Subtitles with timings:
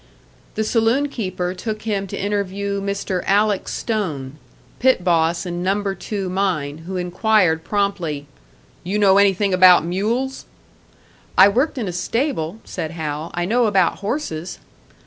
[0.55, 3.23] The saloon keeper took him to interview Mr.
[3.27, 4.37] Alec Stone,
[4.79, 8.25] pit boss in Number Two mine, who inquired promptly:
[8.83, 10.45] "You know anything about mules?"
[11.37, 14.57] "I worked in a stable," said Hal, "I know about horses."